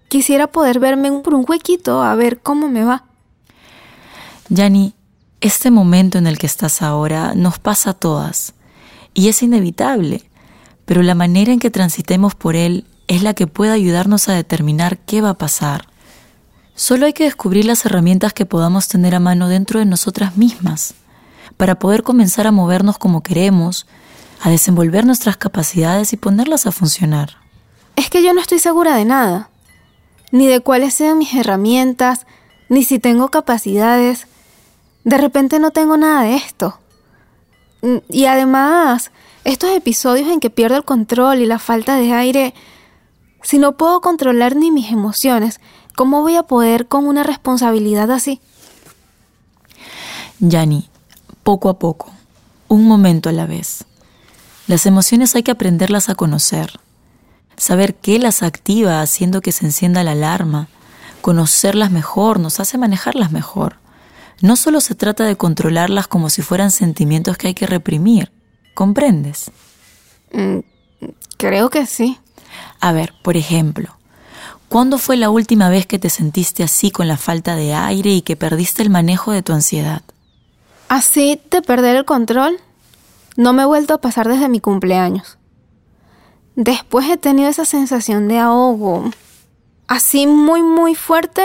Quisiera 0.10 0.48
poder 0.48 0.80
verme 0.80 1.12
por 1.12 1.34
un 1.34 1.46
huequito 1.48 2.02
a 2.02 2.16
ver 2.16 2.40
cómo 2.40 2.70
me 2.70 2.84
va. 2.84 3.06
Yani, 4.50 4.94
este 5.42 5.72
momento 5.72 6.18
en 6.18 6.28
el 6.28 6.38
que 6.38 6.48
estás 6.48 6.82
ahora 6.82 7.34
nos 7.36 7.60
pasa 7.60 7.92
a 7.92 7.94
todas 7.94 8.54
y 9.14 9.28
es 9.28 9.44
inevitable, 9.44 10.24
pero 10.86 11.04
la 11.04 11.16
manera 11.16 11.52
en 11.52 11.60
que 11.60 11.70
transitemos 11.70 12.36
por 12.36 12.56
él 12.56 12.86
es 13.08 13.24
la 13.24 13.34
que 13.34 13.48
puede 13.48 13.72
ayudarnos 13.72 14.30
a 14.30 14.34
determinar 14.34 15.00
qué 15.00 15.22
va 15.22 15.32
a 15.32 15.38
pasar. 15.38 15.87
Solo 16.78 17.08
hay 17.08 17.14
que 17.14 17.24
descubrir 17.24 17.66
las 17.66 17.84
herramientas 17.88 18.34
que 18.34 18.46
podamos 18.46 18.88
tener 18.88 19.16
a 19.16 19.20
mano 19.20 19.48
dentro 19.48 19.80
de 19.80 19.88
nosotras 19.88 20.38
mismas 20.38 20.94
para 21.58 21.80
poder 21.80 22.04
comenzar 22.04 22.46
a 22.46 22.52
movernos 22.52 23.00
como 23.00 23.24
queremos, 23.24 23.88
a 24.44 24.52
desenvolver 24.52 25.04
nuestras 25.04 25.38
capacidades 25.38 26.14
y 26.14 26.18
ponerlas 26.18 26.68
a 26.68 26.72
funcionar. 26.72 27.38
Es 27.96 28.12
que 28.12 28.22
yo 28.22 28.32
no 28.32 28.42
estoy 28.42 28.60
segura 28.60 28.96
de 28.96 29.06
nada, 29.06 29.50
ni 30.32 30.46
de 30.46 30.60
cuáles 30.60 30.94
sean 30.94 31.18
mis 31.18 31.34
herramientas, 31.34 32.28
ni 32.70 32.84
si 32.84 33.00
tengo 33.00 33.30
capacidades. 33.30 34.28
De 35.04 35.18
repente 35.18 35.58
no 35.58 35.72
tengo 35.72 35.98
nada 35.98 36.22
de 36.26 36.36
esto. 36.36 36.80
Y 38.08 38.26
además, 38.26 39.10
estos 39.46 39.72
episodios 39.72 40.30
en 40.30 40.40
que 40.40 40.52
pierdo 40.52 40.78
el 40.78 40.86
control 40.86 41.40
y 41.40 41.48
la 41.48 41.58
falta 41.58 41.96
de 41.96 42.14
aire, 42.14 42.54
si 43.42 43.58
no 43.58 43.78
puedo 43.78 44.00
controlar 44.00 44.56
ni 44.56 44.70
mis 44.70 44.92
emociones, 44.92 45.60
¿cómo 45.98 46.22
voy 46.22 46.36
a 46.36 46.44
poder 46.44 46.88
con 46.88 47.08
una 47.08 47.24
responsabilidad 47.24 48.12
así? 48.12 48.40
Yani, 50.40 50.88
poco 51.42 51.70
a 51.70 51.80
poco, 51.80 52.14
un 52.68 52.88
momento 52.88 53.30
a 53.30 53.32
la 53.32 53.48
vez. 53.48 53.84
Las 54.68 54.86
emociones 54.86 55.34
hay 55.36 55.42
que 55.42 55.50
aprenderlas 55.50 56.10
a 56.10 56.16
conocer, 56.16 56.80
saber 57.58 57.96
qué 57.96 58.20
las 58.20 58.44
activa 58.44 59.02
haciendo 59.02 59.42
que 59.42 59.52
se 59.52 59.66
encienda 59.66 60.04
la 60.04 60.12
alarma, 60.12 60.68
conocerlas 61.22 61.90
mejor 61.90 62.40
nos 62.40 62.60
hace 62.60 62.78
manejarlas 62.78 63.32
mejor. 63.32 63.78
No 64.40 64.56
solo 64.56 64.82
se 64.82 64.94
trata 64.94 65.24
de 65.24 65.36
controlarlas 65.36 66.08
como 66.08 66.30
si 66.30 66.44
fueran 66.44 66.70
sentimientos 66.70 67.38
que 67.38 67.48
hay 67.48 67.54
que 67.56 67.66
reprimir, 67.66 68.32
¿comprendes? 68.76 69.50
Mm, 70.32 70.60
creo 71.38 71.72
que 71.72 71.88
sí. 71.88 72.20
A 72.80 72.92
ver, 72.92 73.16
por 73.24 73.36
ejemplo, 73.36 73.97
¿cuándo 74.70 74.98
fue 74.98 75.18
la 75.18 75.30
última 75.30 75.70
vez 75.70 75.86
que 75.86 76.00
te 76.00 76.10
sentiste 76.10 76.64
así 76.64 76.92
con 76.92 77.08
la 77.08 77.18
falta 77.18 77.56
de 77.56 77.74
aire 77.74 78.12
y 78.12 78.22
que 78.22 78.36
perdiste 78.36 78.84
el 78.84 78.90
manejo 78.90 79.32
de 79.32 79.42
tu 79.42 79.54
ansiedad? 79.54 80.02
¿Así 80.90 81.42
de 81.52 81.62
perder 81.62 81.96
el 81.96 82.06
control? 82.06 82.58
No 83.36 83.54
me 83.54 83.64
he 83.64 83.66
vuelto 83.66 83.94
a 83.94 84.02
pasar 84.02 84.28
desde 84.28 84.50
mi 84.50 84.60
cumpleaños. 84.60 85.38
Después 86.56 87.08
he 87.10 87.18
tenido 87.18 87.50
esa 87.50 87.66
sensación 87.66 88.28
de 88.28 88.40
ahogo, 88.40 89.12
así 89.88 90.26
muy 90.26 90.64
muy 90.64 90.96
fuerte, 90.96 91.44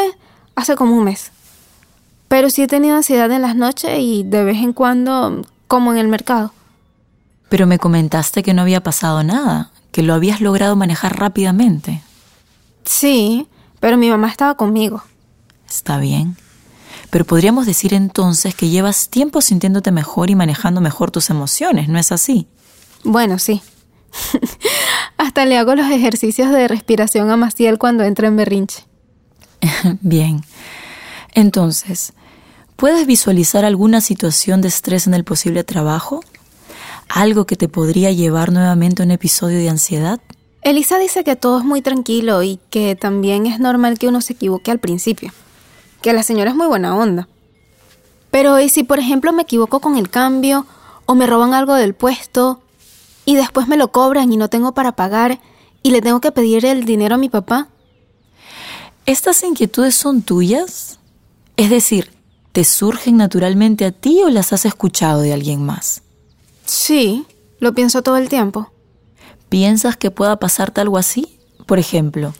hace 0.55 0.75
como 0.75 0.97
un 0.97 1.05
mes. 1.05 1.33
Pero 2.29 2.49
sí 2.49 2.63
he 2.63 2.67
tenido 2.67 2.97
ansiedad 2.97 3.31
en 3.31 3.43
las 3.43 3.55
noches 3.57 3.99
y 3.99 4.23
de 4.23 4.43
vez 4.43 4.57
en 4.59 4.73
cuando, 4.73 5.43
como 5.69 5.93
en 5.93 5.99
el 5.99 6.09
mercado. 6.09 6.55
Pero 7.51 7.67
me 7.67 7.79
comentaste 7.79 8.43
que 8.43 8.55
no 8.55 8.63
había 8.63 8.83
pasado 8.83 9.23
nada, 9.23 9.71
que 9.91 10.03
lo 10.03 10.15
habías 10.15 10.41
logrado 10.41 10.75
manejar 10.77 11.19
rápidamente. 11.19 12.03
Sí, 12.85 13.49
pero 13.81 13.97
mi 13.97 14.11
mamá 14.11 14.29
estaba 14.29 14.57
conmigo. 14.57 15.03
Está 15.69 15.99
bien. 15.99 16.37
Pero 17.11 17.25
podríamos 17.25 17.67
decir 17.67 17.95
entonces 17.95 18.55
que 18.55 18.69
llevas 18.69 19.09
tiempo 19.09 19.41
sintiéndote 19.41 19.91
mejor 19.91 20.31
y 20.31 20.35
manejando 20.35 20.81
mejor 20.81 21.11
tus 21.11 21.31
emociones, 21.31 21.89
¿no 21.89 21.99
es 21.99 22.13
así? 22.13 22.47
Bueno, 23.05 23.39
sí. 23.39 23.63
Hasta 25.17 25.45
le 25.45 25.59
hago 25.59 25.75
los 25.75 25.91
ejercicios 25.91 26.51
de 26.51 26.69
respiración 26.69 27.31
a 27.31 27.37
Maciel 27.37 27.79
cuando 27.79 28.05
entra 28.05 28.29
en 28.29 28.37
berrinche. 28.37 28.85
bien. 30.01 30.43
Entonces, 31.35 32.13
¿puedes 32.77 33.07
visualizar 33.07 33.65
alguna 33.65 34.01
situación 34.01 34.61
de 34.61 34.69
estrés 34.69 35.07
en 35.07 35.15
el 35.15 35.25
posible 35.25 35.65
trabajo? 35.65 36.23
¿Algo 37.09 37.47
que 37.47 37.57
te 37.57 37.69
podría 37.69 38.11
llevar 38.11 38.53
nuevamente 38.53 39.03
a 39.03 39.05
un 39.05 39.11
episodio 39.11 39.59
de 39.59 39.69
ansiedad? 39.69 40.21
Elisa 40.63 40.99
dice 40.99 41.25
que 41.25 41.37
todo 41.37 41.59
es 41.59 41.65
muy 41.65 41.83
tranquilo 41.83 42.43
y 42.43 42.59
que 42.71 42.97
también 42.97 43.47
es 43.47 43.59
normal 43.59 43.99
que 43.99 44.09
uno 44.09 44.21
se 44.21 44.35
equivoque 44.35 44.71
al 44.71 44.79
principio 44.79 45.33
que 46.03 46.13
la 46.13 46.23
señora 46.23 46.51
es 46.51 46.57
muy 46.57 46.67
buena 46.67 46.95
onda. 46.97 47.29
Pero 48.31 48.61
¿y 48.61 48.69
si 48.69 48.83
por 48.83 48.99
ejemplo 48.99 49.33
me 49.33 49.43
equivoco 49.43 49.81
con 49.81 49.97
el 49.97 50.11
cambio 50.11 50.67
o 51.07 51.15
me 51.15 51.27
roban 51.27 51.55
algo 51.55 51.75
del 51.75 51.95
puesto 51.95 52.61
y 53.25 53.37
después 53.37 53.69
me 53.69 53.77
lo 53.77 53.93
cobran 53.93 54.33
y 54.33 54.37
no 54.37 54.49
tengo 54.49 54.73
para 54.73 54.93
pagar 54.93 55.41
y 55.83 55.91
le 55.91 56.03
tengo 56.03 56.21
que 56.21 56.33
pedir 56.33 56.67
el 56.67 56.85
dinero 56.85 57.15
a 57.15 57.19
mi 57.19 57.29
papá? 57.29 57.69
¿Estas 59.07 59.43
inquietudes 59.43 59.95
son 59.95 60.23
tuyas? 60.23 60.99
Es 61.57 61.71
decir, 61.71 62.11
¿te 62.53 62.65
surgen 62.65 63.17
naturalmente 63.17 63.85
a 63.85 63.93
ti 63.93 64.23
o 64.23 64.29
las 64.29 64.53
has 64.53 64.65
escuchado 64.65 65.21
de 65.21 65.33
alguien 65.33 65.65
más? 65.65 66.03
Sí, 66.65 67.27
lo 67.59 67.75
pienso 67.75 68.03
todo 68.03 68.17
el 68.17 68.29
tiempo. 68.29 68.72
¿Piensas 69.53 69.97
que 69.97 70.11
pueda 70.11 70.37
pasarte 70.37 70.81
algo 70.81 70.99
así? 70.99 71.39
Por 71.67 71.79
ejemplo, 71.79 72.35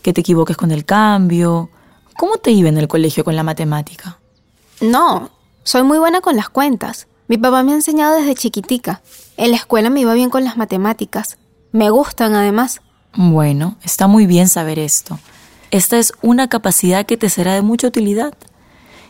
que 0.00 0.12
te 0.12 0.22
equivoques 0.22 0.56
con 0.56 0.70
el 0.70 0.84
cambio, 0.84 1.68
¿Cómo 2.16 2.36
te 2.36 2.50
iba 2.50 2.68
en 2.68 2.78
el 2.78 2.88
colegio 2.88 3.24
con 3.24 3.36
la 3.36 3.42
matemática? 3.42 4.18
No, 4.80 5.30
soy 5.64 5.82
muy 5.82 5.98
buena 5.98 6.20
con 6.20 6.36
las 6.36 6.48
cuentas. 6.48 7.06
Mi 7.28 7.38
papá 7.38 7.62
me 7.62 7.72
ha 7.72 7.74
enseñado 7.74 8.16
desde 8.16 8.34
chiquitica. 8.34 9.02
En 9.36 9.50
la 9.50 9.56
escuela 9.56 9.90
me 9.90 10.00
iba 10.00 10.14
bien 10.14 10.30
con 10.30 10.44
las 10.44 10.56
matemáticas. 10.56 11.38
Me 11.72 11.90
gustan 11.90 12.34
además. 12.34 12.80
Bueno, 13.14 13.76
está 13.82 14.06
muy 14.06 14.26
bien 14.26 14.48
saber 14.48 14.78
esto. 14.78 15.18
Esta 15.70 15.98
es 15.98 16.12
una 16.22 16.48
capacidad 16.48 17.06
que 17.06 17.16
te 17.16 17.30
será 17.30 17.54
de 17.54 17.62
mucha 17.62 17.88
utilidad. 17.88 18.34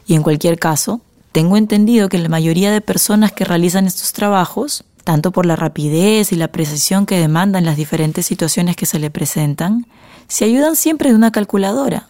Y 0.06 0.14
en 0.14 0.22
cualquier 0.22 0.58
caso, 0.58 1.00
tengo 1.32 1.56
entendido 1.56 2.08
que 2.08 2.18
la 2.18 2.28
mayoría 2.28 2.70
de 2.70 2.80
personas 2.80 3.32
que 3.32 3.44
realizan 3.44 3.86
estos 3.86 4.12
trabajos, 4.12 4.84
tanto 5.04 5.32
por 5.32 5.46
la 5.46 5.56
rapidez 5.56 6.32
y 6.32 6.36
la 6.36 6.48
precisión 6.48 7.06
que 7.06 7.18
demandan 7.18 7.64
las 7.64 7.76
diferentes 7.76 8.26
situaciones 8.26 8.76
que 8.76 8.86
se 8.86 8.98
le 8.98 9.10
presentan, 9.10 9.86
se 10.28 10.44
ayudan 10.44 10.76
siempre 10.76 11.10
de 11.10 11.16
una 11.16 11.32
calculadora. 11.32 12.08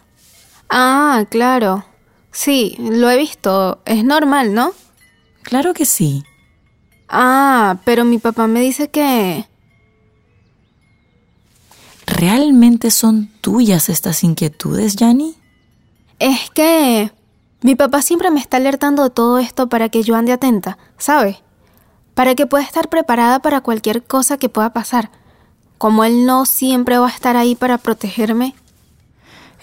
Ah, 0.69 1.25
claro. 1.29 1.85
Sí, 2.31 2.75
lo 2.79 3.09
he 3.09 3.17
visto. 3.17 3.81
Es 3.85 4.03
normal, 4.03 4.53
¿no? 4.53 4.71
Claro 5.43 5.73
que 5.73 5.85
sí. 5.85 6.23
Ah, 7.09 7.79
pero 7.85 8.05
mi 8.05 8.17
papá 8.17 8.47
me 8.47 8.61
dice 8.61 8.89
que... 8.89 9.47
¿Realmente 12.05 12.91
son 12.91 13.29
tuyas 13.41 13.89
estas 13.89 14.23
inquietudes, 14.23 14.95
Yanni? 14.95 15.35
Es 16.19 16.49
que... 16.51 17.11
Mi 17.61 17.75
papá 17.75 18.01
siempre 18.01 18.29
me 18.29 18.41
está 18.41 18.57
alertando 18.57 19.03
de 19.03 19.09
todo 19.09 19.37
esto 19.37 19.69
para 19.69 19.87
que 19.89 20.03
yo 20.03 20.15
ande 20.15 20.33
atenta, 20.33 20.77
¿sabe? 20.97 21.41
Para 22.13 22.35
que 22.35 22.45
pueda 22.45 22.63
estar 22.63 22.89
preparada 22.89 23.39
para 23.39 23.61
cualquier 23.61 24.03
cosa 24.03 24.37
que 24.37 24.49
pueda 24.49 24.73
pasar. 24.73 25.11
Como 25.77 26.03
él 26.03 26.25
no 26.25 26.45
siempre 26.45 26.97
va 26.97 27.07
a 27.07 27.11
estar 27.11 27.35
ahí 27.35 27.55
para 27.55 27.77
protegerme. 27.77 28.55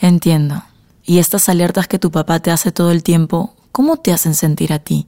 Entiendo. 0.00 0.62
Y 1.04 1.19
estas 1.19 1.49
alertas 1.49 1.88
que 1.88 1.99
tu 1.99 2.11
papá 2.11 2.40
te 2.40 2.50
hace 2.50 2.73
todo 2.73 2.90
el 2.90 3.02
tiempo, 3.02 3.54
¿cómo 3.73 3.97
te 3.97 4.12
hacen 4.12 4.35
sentir 4.35 4.73
a 4.73 4.78
ti? 4.78 5.07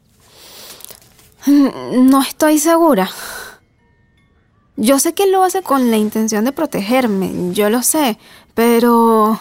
Mm, 1.47 2.09
no 2.09 2.23
estoy 2.23 2.59
segura. 2.59 3.11
Yo 4.77 4.99
sé 4.99 5.13
que 5.13 5.25
él 5.25 5.33
lo 5.33 5.45
hace 5.45 5.63
con 5.63 5.91
la 5.91 5.97
intención 5.97 6.45
de 6.45 6.53
protegerme, 6.53 7.53
yo 7.53 7.69
lo 7.69 7.83
sé, 7.83 8.19
pero... 8.55 9.39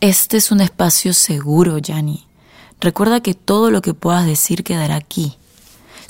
Este 0.00 0.36
es 0.36 0.50
un 0.50 0.60
espacio 0.60 1.14
seguro, 1.14 1.78
Yanni. 1.78 2.26
Recuerda 2.84 3.20
que 3.22 3.32
todo 3.32 3.70
lo 3.70 3.80
que 3.80 3.94
puedas 3.94 4.26
decir 4.26 4.62
quedará 4.62 4.96
aquí. 4.96 5.38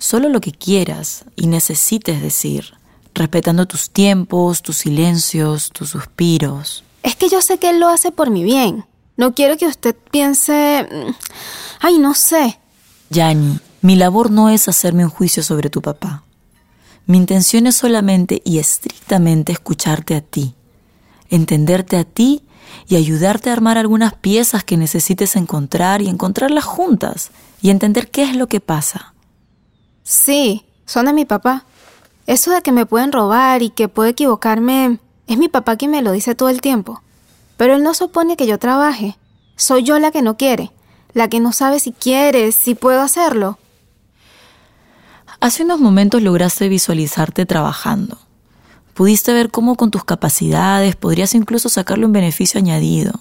Solo 0.00 0.28
lo 0.28 0.40
que 0.40 0.50
quieras 0.50 1.24
y 1.36 1.46
necesites 1.46 2.20
decir. 2.20 2.74
respetando 3.14 3.66
tus 3.66 3.90
tiempos, 3.90 4.60
tus 4.60 4.78
silencios, 4.78 5.70
tus 5.70 5.90
suspiros. 5.90 6.82
Es 7.04 7.14
que 7.14 7.28
yo 7.28 7.40
sé 7.42 7.58
que 7.58 7.70
él 7.70 7.78
lo 7.78 7.88
hace 7.88 8.10
por 8.10 8.28
mi 8.30 8.42
bien. 8.42 8.84
No 9.16 9.34
quiero 9.34 9.56
que 9.56 9.68
usted 9.68 9.94
piense... 10.10 10.88
mm, 10.90 11.12
Ay, 11.78 11.98
no 11.98 12.14
sé. 12.14 12.58
Yani, 13.10 13.60
mi 13.82 13.94
labor 13.94 14.32
no 14.32 14.48
es 14.48 14.66
hacerme 14.66 15.04
un 15.04 15.10
juicio 15.10 15.44
sobre 15.44 15.70
tu 15.70 15.80
papá. 15.80 16.24
Mi 17.06 17.16
intención 17.18 17.68
es 17.68 17.76
solamente 17.76 18.42
y 18.44 18.58
estrictamente 18.58 19.52
escucharte 19.52 20.16
a 20.16 20.20
ti, 20.20 20.54
entenderte 21.30 21.96
a 21.96 22.02
ti 22.04 22.42
y 22.88 22.96
ayudarte 22.96 23.50
a 23.50 23.52
armar 23.52 23.78
algunas 23.78 24.14
piezas 24.14 24.64
que 24.64 24.76
necesites 24.76 25.36
encontrar 25.36 26.02
y 26.02 26.08
encontrarlas 26.08 26.64
juntas 26.64 27.30
y 27.60 27.70
entender 27.70 28.10
qué 28.10 28.24
es 28.24 28.36
lo 28.36 28.46
que 28.46 28.60
pasa. 28.60 29.14
Sí, 30.02 30.64
son 30.84 31.06
de 31.06 31.12
mi 31.12 31.24
papá. 31.24 31.64
Eso 32.26 32.50
de 32.50 32.62
que 32.62 32.72
me 32.72 32.86
pueden 32.86 33.12
robar 33.12 33.62
y 33.62 33.70
que 33.70 33.88
puedo 33.88 34.08
equivocarme, 34.08 34.98
es 35.26 35.38
mi 35.38 35.48
papá 35.48 35.76
quien 35.76 35.90
me 35.90 36.02
lo 36.02 36.12
dice 36.12 36.34
todo 36.34 36.48
el 36.48 36.60
tiempo. 36.60 37.02
Pero 37.56 37.74
él 37.74 37.82
no 37.82 37.94
supone 37.94 38.36
que 38.36 38.46
yo 38.46 38.58
trabaje. 38.58 39.16
Soy 39.56 39.82
yo 39.82 39.98
la 39.98 40.10
que 40.10 40.22
no 40.22 40.36
quiere, 40.36 40.72
la 41.12 41.28
que 41.28 41.40
no 41.40 41.52
sabe 41.52 41.80
si 41.80 41.92
quiere, 41.92 42.50
si 42.52 42.74
puedo 42.74 43.00
hacerlo. 43.00 43.58
Hace 45.40 45.64
unos 45.64 45.80
momentos 45.80 46.22
lograste 46.22 46.68
visualizarte 46.68 47.46
trabajando. 47.46 48.18
Pudiste 48.94 49.32
ver 49.32 49.50
cómo 49.50 49.74
con 49.74 49.90
tus 49.90 50.04
capacidades 50.04 50.94
podrías 50.94 51.34
incluso 51.34 51.68
sacarle 51.68 52.06
un 52.06 52.12
beneficio 52.12 52.58
añadido. 52.58 53.12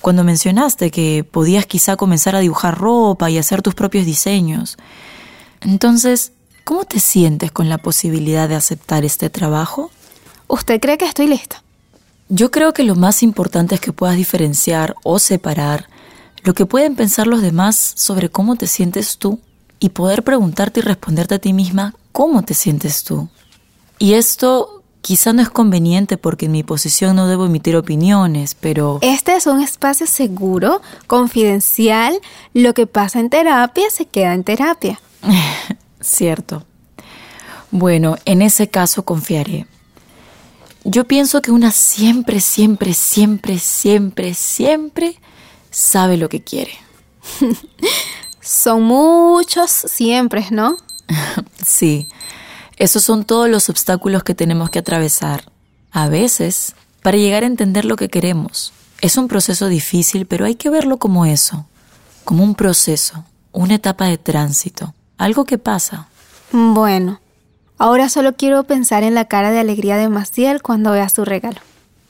Cuando 0.00 0.24
mencionaste 0.24 0.90
que 0.90 1.22
podías 1.22 1.66
quizá 1.66 1.96
comenzar 1.96 2.34
a 2.34 2.40
dibujar 2.40 2.78
ropa 2.78 3.30
y 3.30 3.38
hacer 3.38 3.62
tus 3.62 3.74
propios 3.74 4.06
diseños. 4.06 4.78
Entonces, 5.60 6.32
¿cómo 6.64 6.84
te 6.84 6.98
sientes 6.98 7.52
con 7.52 7.68
la 7.68 7.78
posibilidad 7.78 8.48
de 8.48 8.56
aceptar 8.56 9.04
este 9.04 9.30
trabajo? 9.30 9.90
¿Usted 10.48 10.80
cree 10.80 10.98
que 10.98 11.04
estoy 11.04 11.28
lista? 11.28 11.62
Yo 12.28 12.50
creo 12.50 12.72
que 12.72 12.82
lo 12.82 12.94
más 12.96 13.22
importante 13.22 13.74
es 13.74 13.80
que 13.80 13.92
puedas 13.92 14.16
diferenciar 14.16 14.96
o 15.04 15.18
separar 15.18 15.88
lo 16.42 16.54
que 16.54 16.66
pueden 16.66 16.96
pensar 16.96 17.26
los 17.26 17.42
demás 17.42 17.92
sobre 17.96 18.30
cómo 18.30 18.56
te 18.56 18.66
sientes 18.66 19.18
tú 19.18 19.38
y 19.78 19.90
poder 19.90 20.24
preguntarte 20.24 20.80
y 20.80 20.82
responderte 20.82 21.34
a 21.34 21.38
ti 21.38 21.52
misma 21.52 21.94
cómo 22.12 22.42
te 22.42 22.54
sientes 22.54 23.04
tú. 23.04 23.28
Y 23.98 24.14
esto 24.14 24.81
quizá 25.02 25.32
no 25.32 25.42
es 25.42 25.50
conveniente 25.50 26.16
porque 26.16 26.46
en 26.46 26.52
mi 26.52 26.62
posición 26.62 27.16
no 27.16 27.26
debo 27.26 27.44
emitir 27.44 27.76
opiniones, 27.76 28.54
pero... 28.54 28.98
Este 29.02 29.34
es 29.36 29.46
un 29.46 29.60
espacio 29.60 30.06
seguro, 30.06 30.80
confidencial. 31.06 32.18
Lo 32.54 32.72
que 32.72 32.86
pasa 32.86 33.20
en 33.20 33.28
terapia 33.28 33.90
se 33.90 34.06
queda 34.06 34.32
en 34.32 34.44
terapia. 34.44 35.00
Cierto. 36.00 36.64
Bueno, 37.70 38.16
en 38.24 38.42
ese 38.42 38.68
caso 38.68 39.04
confiaré. 39.04 39.66
Yo 40.84 41.04
pienso 41.04 41.42
que 41.42 41.50
una 41.50 41.70
siempre, 41.70 42.40
siempre, 42.40 42.92
siempre, 42.92 43.58
siempre, 43.58 44.34
siempre 44.34 45.16
sabe 45.70 46.16
lo 46.16 46.28
que 46.28 46.42
quiere. 46.42 46.72
Son 48.40 48.82
muchos 48.82 49.70
siempre, 49.70 50.46
¿no? 50.50 50.76
Sí, 51.64 52.08
esos 52.76 53.04
son 53.04 53.24
todos 53.24 53.48
los 53.48 53.68
obstáculos 53.68 54.24
que 54.24 54.34
tenemos 54.34 54.70
que 54.70 54.78
atravesar. 54.78 55.44
A 55.90 56.08
veces, 56.08 56.74
para 57.02 57.18
llegar 57.18 57.42
a 57.42 57.46
entender 57.46 57.84
lo 57.84 57.96
que 57.96 58.08
queremos. 58.08 58.72
Es 59.00 59.16
un 59.16 59.28
proceso 59.28 59.68
difícil, 59.68 60.26
pero 60.26 60.44
hay 60.44 60.54
que 60.54 60.70
verlo 60.70 60.98
como 60.98 61.26
eso, 61.26 61.66
como 62.24 62.44
un 62.44 62.54
proceso, 62.54 63.24
una 63.50 63.74
etapa 63.74 64.06
de 64.06 64.16
tránsito, 64.16 64.94
algo 65.18 65.44
que 65.44 65.58
pasa. 65.58 66.06
Bueno, 66.52 67.20
ahora 67.78 68.08
solo 68.08 68.34
quiero 68.36 68.64
pensar 68.64 69.02
en 69.02 69.14
la 69.14 69.24
cara 69.24 69.50
de 69.50 69.58
alegría 69.58 69.96
de 69.96 70.08
Maciel 70.08 70.62
cuando 70.62 70.92
vea 70.92 71.08
su 71.08 71.24
regalo. 71.24 71.60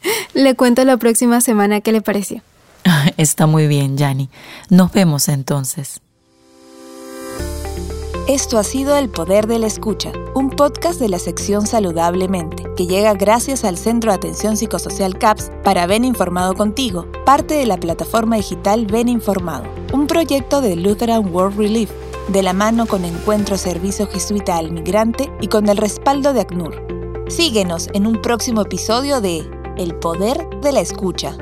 Le 0.35 0.55
cuento 0.55 0.85
la 0.85 0.97
próxima 0.99 1.41
semana 1.41 1.81
qué 1.81 1.93
le 1.93 2.03
pareció. 2.03 2.43
Está 3.17 3.47
muy 3.47 3.67
bien, 3.67 3.97
Yanni. 3.97 4.29
Nos 4.69 4.93
vemos 4.93 5.29
entonces. 5.29 6.01
Esto 8.29 8.59
ha 8.59 8.65
sido 8.65 8.97
El 8.97 9.09
Poder 9.09 9.47
de 9.47 9.59
la 9.59 9.67
Escucha, 9.67 10.13
un 10.35 10.42
podcast 10.63 11.01
de 11.01 11.09
la 11.09 11.19
sección 11.19 11.67
Saludablemente, 11.67 12.63
que 12.77 12.87
llega 12.87 13.15
gracias 13.15 13.65
al 13.65 13.77
Centro 13.77 14.13
de 14.13 14.15
Atención 14.15 14.57
Psicosocial 14.57 15.19
CAPS 15.19 15.51
para 15.65 15.89
Ven 15.89 16.05
Informado 16.05 16.55
Contigo, 16.55 17.09
parte 17.27 17.55
de 17.55 17.67
la 17.67 17.79
plataforma 17.79 18.37
digital 18.37 18.87
Ven 18.87 19.09
Informado, 19.09 19.65
un 19.93 20.07
proyecto 20.07 20.61
de 20.61 20.77
Lutheran 20.77 21.35
World 21.35 21.59
Relief, 21.59 21.91
de 22.29 22.45
la 22.45 22.53
mano 22.53 22.87
con 22.87 23.05
Encuentro 23.05 23.59
Servicio 23.59 24.07
Jesuita 24.07 24.57
al 24.57 24.71
Migrante 24.71 25.33
y 25.41 25.49
con 25.49 25.69
el 25.69 25.79
respaldo 25.79 26.33
de 26.33 26.43
ACNUR. 26.43 27.27
Síguenos 27.27 27.89
en 27.93 28.07
un 28.07 28.23
próximo 28.23 28.63
episodio 28.63 29.21
de 29.21 29.45
El 29.77 29.97
Poder 29.97 30.49
de 30.63 30.71
la 30.71 30.79
Escucha. 30.79 31.37